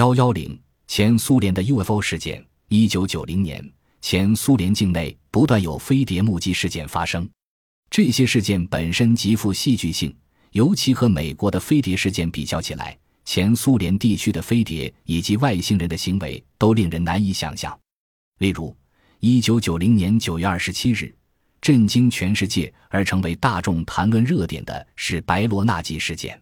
[0.00, 2.42] 幺幺零前苏联的 UFO 事件。
[2.68, 3.62] 一九九零年，
[4.00, 7.28] 前苏联境内不断有飞碟目击事件发生，
[7.90, 10.16] 这些事件本身极富戏剧性，
[10.52, 17.78] 尤其和美国的飞碟事件比较起来，前苏联地区的飞碟以及外星人的行为都令人难以想象。
[18.38, 18.74] 例如，
[19.18, 21.14] 一九九零年九月二十七日，
[21.60, 26.40] 震惊全世界而成为大众谈论热点的是白罗纳吉事件。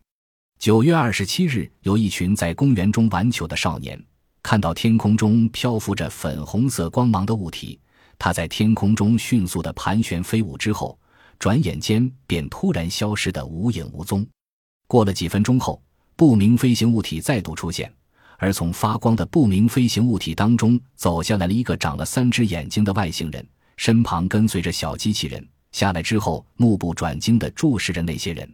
[0.58, 3.96] 九月二十七日，有一群在公园中玩球的少年。
[4.42, 7.78] 看到天空中漂浮着粉红色光芒的物体，
[8.18, 10.98] 它在天空中迅速的盘旋飞舞之后，
[11.38, 14.26] 转眼间便突然消失得无影无踪。
[14.88, 15.80] 过了几分钟后，
[16.16, 17.92] 不明飞行物体再度出现，
[18.36, 25.48] 而从发光的不明飞行物体当中走下来了一个长了三只眼睛的外星人，身旁跟随着小机器人。
[25.70, 28.52] 下来之后，目不转睛地注视着那些人。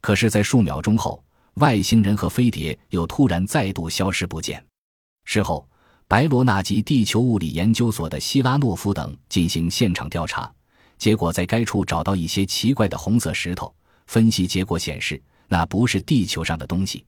[0.00, 1.22] 可是，在数秒钟后，
[1.54, 4.64] 外星人和飞碟又突然再度消失不见。
[5.24, 5.68] 事后，
[6.08, 10.52] 白罗纳吉地球物理研究所的希拉诺夫等进行现场调查，
[10.98, 13.74] 结果在该处找到一些奇怪的红色石头。
[14.06, 17.04] 分析结果显示，那不是地球上的东西。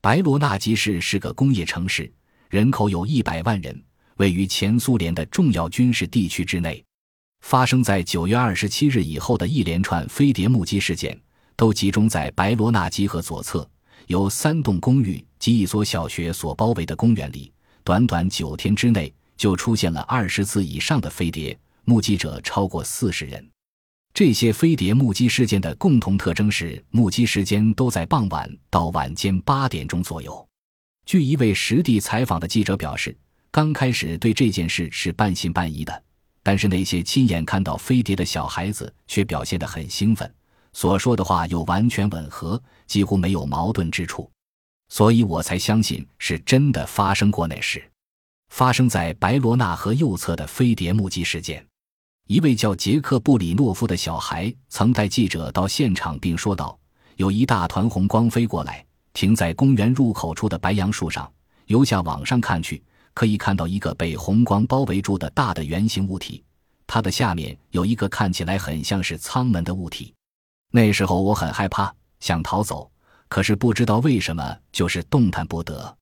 [0.00, 2.12] 白罗纳基市是个工业城市，
[2.50, 3.80] 人口有一百万人，
[4.16, 6.82] 位于前苏联的重要军事地区之内。
[7.42, 11.16] 发生在九月二十七日以后的一连串飞碟目击事件，
[11.54, 13.68] 都集中在白罗纳基河左侧。
[14.06, 17.52] 由三栋公寓及一所小学所包围的公园里，
[17.84, 23.48] 短短九天之内就出现了二十次以上的飞碟，目击者超过四十人。
[24.14, 30.46] 这些飞碟目击事件的共同特征是，目击时间都在傍晚到晚间八点钟左右。
[31.06, 33.16] 据一位实地采访的记者表示，
[33.50, 36.02] 刚开始对这件事是半信半疑的，
[36.42, 40.32] 但是那些亲眼看到飞碟的小孩子却表现得很兴奋。
[40.72, 44.30] 所说的话又完全吻合，几乎没有矛盾之处，
[44.88, 47.82] 所以我才相信是真的发生过那事。
[48.48, 51.66] 发生在白罗纳河右侧的飞碟目击事件，
[52.26, 56.78] 一位叫杰克布里诺夫的小孩曾带记者到现场，并说道
[57.16, 58.84] ：“有一大团红光飞过来，
[59.14, 61.30] 停在公园入口处的白杨树上。
[61.66, 62.82] 由下往上看去，
[63.14, 66.42] 可以看到一个被红光包围住的大的圆形物体，
[66.86, 70.12] 它的下面有一个看起来很像是舱门的物体。”
[70.74, 72.90] 那时候我很害怕，想逃走，
[73.28, 75.96] 可是不知道为什么就是动弹不得。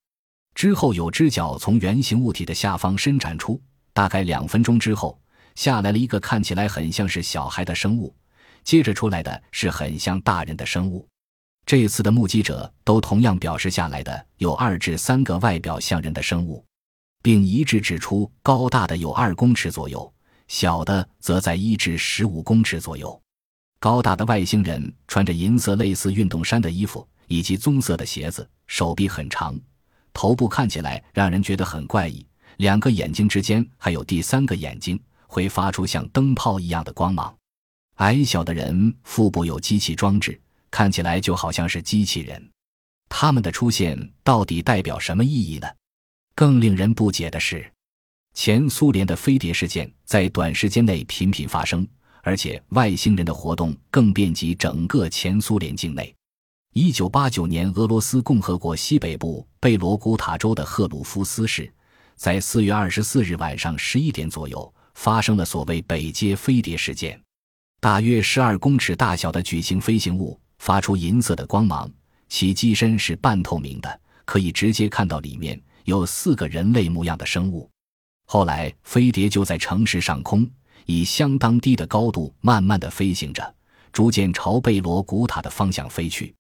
[0.54, 3.60] 之后有只脚从圆形物体的下方伸展出，
[3.92, 5.20] 大概两分钟之后，
[5.56, 8.14] 下来了一个看起来很像是小孩的生物，
[8.62, 11.06] 接着出来的是很像大人的生物。
[11.66, 16.64] 这次的目击者都同样表示，下来的有二至三个外表像人的生物，
[17.22, 20.12] 并一致指出高大的有二公尺左右，
[20.46, 23.19] 小的则在一至十五公尺左右。
[23.80, 29.58] 高大的外星人穿着银色类似运动衫的衣服，以及棕色的鞋子，手臂很长，
[30.12, 32.24] 头部看起来让人觉得很怪异。
[32.58, 37.34] 两个眼睛之间还有第三个眼睛，会发出像灯泡一样的光芒。
[37.96, 40.38] 矮小的人腹部有机器装置，
[40.70, 42.50] 看起来就好像是机器人。
[43.08, 45.66] 他们的出现到底代表什么意义呢？
[46.34, 47.72] 更令人不解的是，
[48.34, 51.88] 前苏联的飞碟事件在短时间内频频发生。
[52.22, 56.14] 而且外星人的活动更遍及整个前苏联境内。
[56.72, 61.72] 一九八九年，俄罗斯共和国西北部贝罗古塔州的赫鲁夫斯市，
[62.14, 67.20] 在四月二十四日晚上十一点左右发生了所谓“北街飞碟”事件。
[67.80, 71.90] 大约十二公尺大小的矩形飞行物发出银色的光芒，
[72.28, 77.68] 其机身是半透明的，可以直接看到里面有四个人类模样的生物。
[78.26, 80.48] 后来，飞碟就在城市上空。
[80.86, 83.54] 以相当低的高度慢慢的飞行着，
[83.92, 86.34] 逐渐朝贝罗古塔的方向飞去。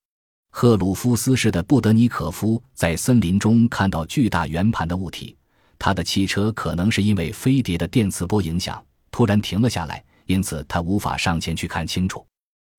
[0.52, 5.36] 赫鲁夫斯市的布德尼可夫在森林中看到巨大圆盘的物体，
[5.78, 12.26] 他的汽车可能是因为飞碟的电磁波影响突然停了下来，因此他无法上前去看清楚。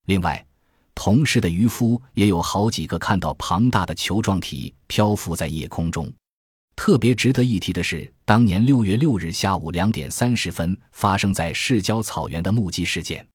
[0.07, 0.45] 另外，
[0.93, 6.11] 同事的渔夫也有好几个看到庞大的球状体漂浮在夜空中。
[6.75, 13.25] 特别值得一提的是，当年六月六日下午两点三十分发生在市郊草原的目击事件。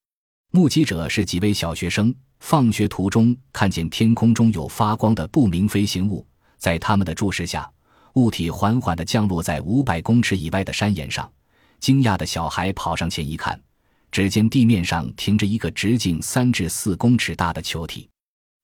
[0.52, 6.26] 目击者是几位小学生，放学途中看见天空中有发光的不明飞行物，
[6.58, 7.70] 在他们的注视下，
[8.14, 11.30] 物体缓缓地降落在五百公尺以外的山岩上。
[11.78, 13.60] 惊讶的小孩跑上前一看，
[14.10, 18.08] 只见地面上停着一个直径三至四公尺大的球体。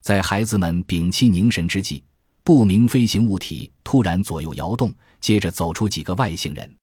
[0.03, 2.03] 在孩子们屏气凝神之际，
[2.45, 6.77] 不明飞行物体突然左右摇动，接着走出几个外星人，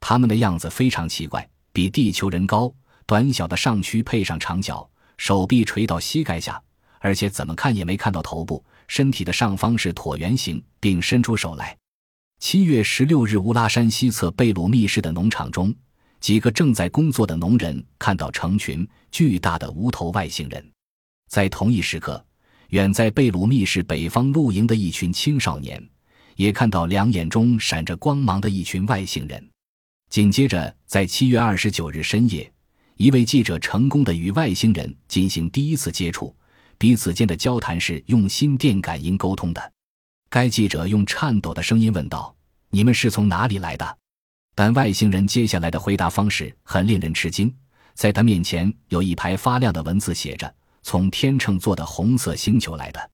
[0.00, 2.72] 他们的样子非常奇怪，比地球人高，
[3.06, 6.62] 短小的上躯配上长脚，手臂垂到膝盖下，
[7.00, 11.74] 而且怎么看也没看到头部，身体的上方是椭圆形，并伸出手来。
[12.38, 15.74] 七月十六日，乌拉山西侧贝鲁密市的农场中，
[16.20, 20.70] 几个正在工作的农人看到成群巨大的无头外星人。
[21.30, 22.24] 在同一时刻，
[22.68, 25.82] 远在贝鲁密市北方露营的一群青少年，
[26.36, 29.42] 也看到两眼中闪着光芒的一群外星人。
[30.10, 32.50] 紧接着，在七月二十九日深夜，
[32.96, 36.34] 一位记者成功的与外星人进行第一次接触，
[36.76, 39.72] 彼此间的交谈是用心电感应沟通的。
[40.28, 42.36] 该记者用颤抖的声音问道
[42.68, 43.98] ：“你们是从哪里来的？”
[44.54, 47.50] 但外星人接下来的回答方式很令人吃惊。
[47.94, 50.54] 在他面前有一排发亮的文字，写着
[50.88, 53.10] ：“从天秤座的红色星球来的。”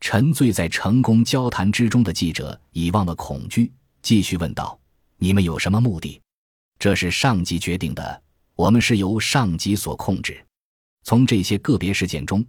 [0.00, 3.70] 沉醉在成功交谈之中的记者已忘了恐惧，
[4.00, 4.80] 继续问道
[5.20, 6.18] ：“你们有什么目的
[6.80, 8.22] ？”“这是上级决定的，
[8.54, 10.42] 我们是由上级所控制。”
[11.04, 12.42] 从这些个别事件中。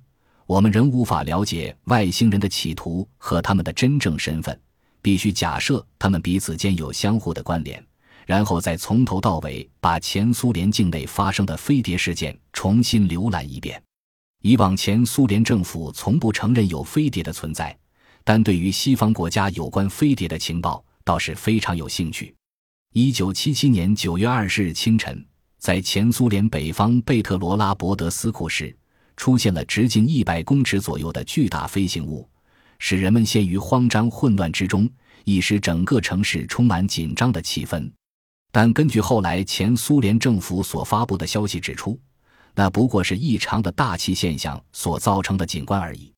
[0.47, 4.59] 我们仍无法了解外星人的企图和他们的真正身份，
[5.01, 7.81] 必须假设他们彼此间有相互的关联，
[8.25, 13.81] 然后再从头到尾把前苏联境内发生的飞碟事件重新浏览一遍。
[14.41, 17.75] 以往前苏联政府从不承认有飞碟的存在，
[18.23, 22.35] 但对于西方国家有关飞碟的情报倒是非常有兴趣。
[22.93, 25.25] 一九七七年九月二十日清晨，
[25.57, 28.75] 在前苏联北方贝特罗拉伯德斯库市。
[29.17, 32.27] 出现了直径一百公尺左右的巨大飞行物，
[32.79, 34.89] 使人们陷于慌张混乱之中，
[35.25, 37.87] 一时整个城市充满紧张的气氛。
[38.51, 41.99] 但根据后来前苏联政府所发布的消息指出，
[42.55, 46.11] 那不过是异常的大气现象所造成的景观而已。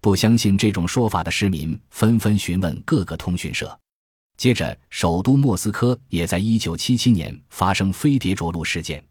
[0.00, 3.78] 不相信这种说法的市民纷纷询问各个通讯社。
[4.36, 9.04] 接着，首都莫斯科也在1977年发生飞碟着陆事件。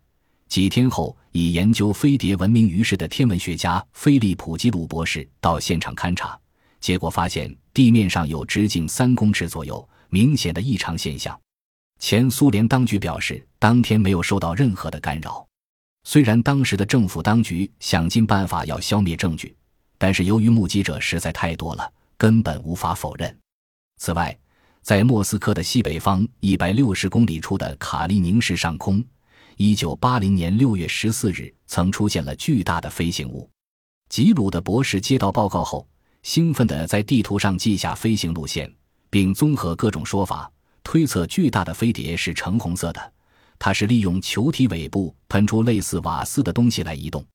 [0.48, 6.40] 几天后，以研究飞碟闻名于世的天文学家菲利普基鲁博士到现场勘察，
[6.80, 11.38] 结果发现地面上有直径三公尺左右明显的异常现象。
[12.00, 15.47] 前苏联当局表示，当天没有受到任何的干扰。
[16.10, 19.54] 虽然当时的政府当局想尽办法要消灭证据，
[19.98, 23.38] 但是由于目击者实在太多了，根本无法否认。
[23.98, 24.34] 此外，
[24.82, 29.04] 在莫斯科的西北方一百六十公里处的卡利宁市上空。
[29.58, 33.50] 一九八零年六月十四日，曾出现了巨大的飞行物。
[34.08, 35.86] 吉鲁的博士接到报告后，
[36.24, 38.74] 兴奋地在地图上记下飞行路线，
[39.10, 40.50] 并综合各种说法，
[40.86, 43.14] 推测巨大的飞碟是橙红色的。
[43.60, 47.26] 它是利用球体尾部喷出类似瓦斯的东西来移动，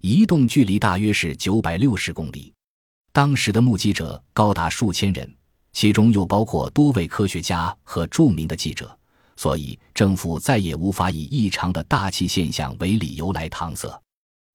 [0.00, 2.52] 移动距离大约是九百六十公里。
[3.12, 5.34] 当时的目击者高达数千人，
[5.72, 8.96] 其中又包括多位科学家和著名的记者。
[9.36, 13.88] 所以，政府再也无法以异常的大气现象为理由来搪塞。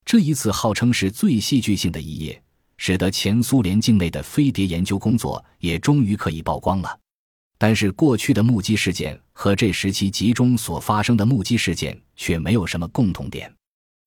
[0.06, 2.40] 这一次号称是最戏剧性的一页，
[2.78, 7.00] 使得前苏联境内的飞碟研究工作也终于可以曝光了。
[7.58, 13.52] 但是，过去的目击事件和这时期集中所发生的目击事件却没有什么共同点。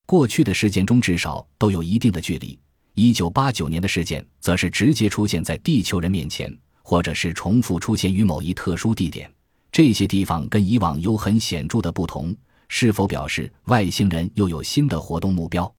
[0.06, 2.58] 过去的事件中至少都有一定的距离，
[2.94, 9.30] 一九八九年的事件则是直接出现在地球人面前，或者是重复出现于某一特殊地点。
[9.70, 12.34] 这些地方跟以往有很显著的不同，
[12.68, 15.70] 是否表示外星人又有新的活动目标？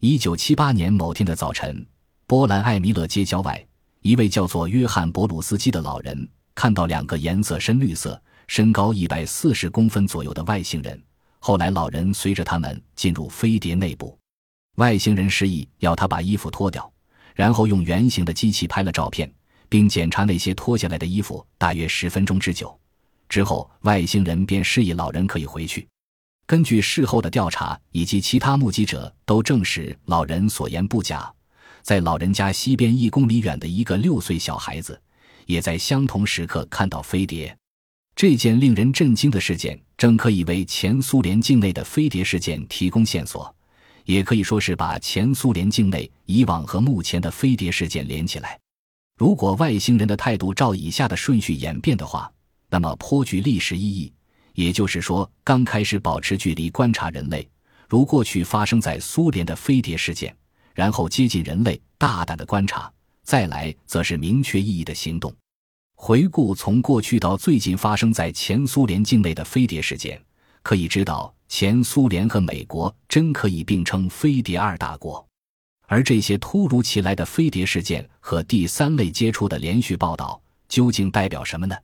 [0.00, 1.86] 一九七八年某天的早晨，
[2.26, 3.66] 波兰艾米勒街郊外，
[4.00, 11.02] 一位叫做约翰·博鲁斯基的老人看到两个颜色深绿色、身高一百四十公分左右的外星人。
[11.38, 14.16] 后来，老人随着他们进入飞碟内部，
[14.76, 16.90] 外星人示意要他把衣服脱掉，
[17.34, 19.28] 然后用圆形的机器拍了照片，
[19.68, 22.78] 并检查那些脱下来的衣服，大约十分钟之久。
[23.28, 25.88] 之后，外星人便示意老人可以回去。
[26.46, 31.32] 根据事后的调查以及其他目击者都证实老人所言不假，
[31.82, 35.00] 在老人家西边一公里远的一个六岁小孩子，
[35.46, 37.56] 也在相同时刻看到飞碟。
[38.14, 43.54] 这件令人震惊的事件，正可以为前苏联境内的飞碟事件提供线索，
[44.04, 48.58] 也可以说是把前苏联境内以往和目前的飞碟事件连起来。
[49.18, 52.30] 如果外星人的态度照以下的顺序演变的话，
[52.68, 54.12] 那么颇具历史意义，
[54.54, 57.48] 也就是说，刚开始保持距离观察人类，
[57.88, 60.34] 如过去发生在苏联的飞碟事件，
[60.74, 62.92] 然后接近人类，大胆的观察，
[63.24, 65.34] 再来则是明确意义的行动。
[65.94, 70.20] 回顾从过去到最近发生在前苏联境内的飞碟事件，
[70.62, 75.24] 可以知道，前苏联和美国真可以并称飞碟二大国。
[75.86, 81.76] 而这些突如其来的飞碟事件和第三类接触的连续报道，究竟代表什么呢？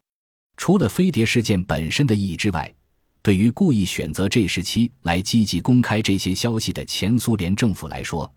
[0.56, 2.74] 除了飞碟事件本身的意义之外，
[3.22, 8.28] 对于故意选择这时期来积极公开这些消息的前苏联政府来说，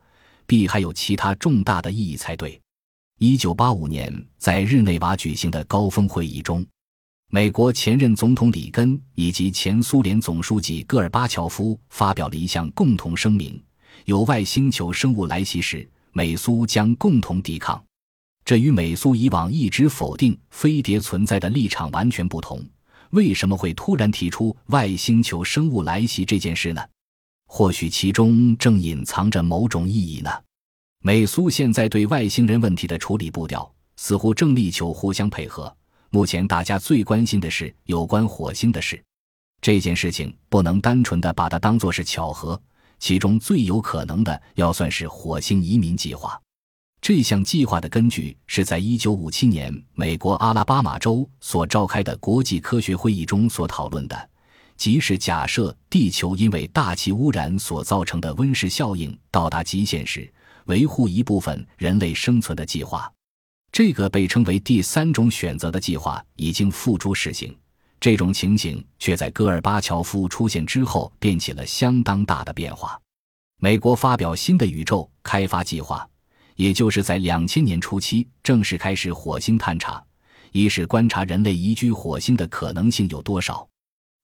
[0.45, 2.61] 必还有其他重大的意义才对。
[3.23, 6.65] 一九八五年在日内瓦举行的高峰会议中，
[7.29, 13.63] 美国前任总统里根以及前苏联总书记戈尔巴乔夫发表了一项共同声明：
[14.05, 17.79] 有外星球生物来袭时，美苏将共同抵抗。
[18.43, 22.59] 这与美苏以往一直否定飞碟存在的立场完全不同。
[23.11, 26.81] 为什么会突然提出外星球生物来袭这件事呢？
[27.45, 30.31] 或许其中正隐藏着某种意义呢。
[31.03, 35.75] 美苏现在对外星人问题的处理步调似乎正力求互相配合。
[36.11, 39.03] 目前大家最关心的是有关火星的事，
[39.61, 42.61] 这件事情不能单纯的把它当作是巧合，
[42.99, 46.39] 其中最有可能的要算是火星移民计划。
[47.01, 54.29] 这项计划的根据是在1957年美国阿拉巴马州所召开的国际科学会议中所讨论的，
[54.77, 60.31] 即是假设地球因为大气污染所造成的温室效应到达极限时，
[60.65, 63.11] 维护一部分人类生存的计划。
[63.71, 67.57] 这个被称为第三种选择的计划已经付诸实行，
[67.99, 72.99] 这种情形却在戈尔巴乔夫出现之后变起了相当大的变化。
[73.59, 76.07] 美国发表新的宇宙开发计划。
[76.57, 80.03] 也就是在两千年初期正式开始火星探查，
[80.51, 83.67] 一是观察人类移居火星的可能性有多少。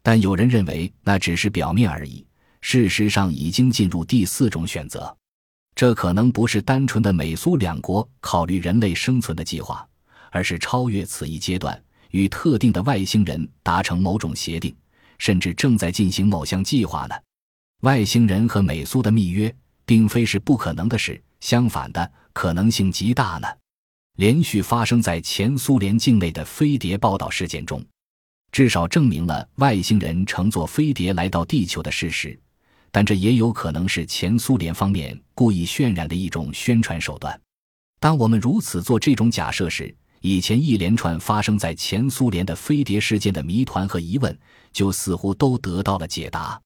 [0.04, 2.24] 但有人认为那只是表面而已，
[2.62, 5.18] 事实上已经进入第四种选择。
[5.78, 9.88] 这可能不是单纯的美苏两国考虑人类生存的计划，
[10.32, 11.80] 而是超越此一阶段，
[12.10, 14.76] 与特定的外星人达成某种协定，
[15.20, 17.14] 甚至正在进行某项计划呢。
[17.84, 19.56] 外星人和美苏的密约
[19.86, 22.12] 并非是不可能的事，相反的。
[22.34, 23.48] 可能性极大呢。
[24.18, 27.86] 连续发生在前苏联境内的飞碟报道事件中，
[28.52, 32.40] 至少证明了外星人乘坐飞碟来到地球的事实。
[32.98, 37.40] 但这也有可能是前苏联方面故意渲染的一种宣传手段。
[38.00, 44.36] 当我们如此做这种假设时，以前一连串发生在前苏联的飞碟事件的谜团和疑问，
[44.74, 46.60] 就似乎都得到了解答。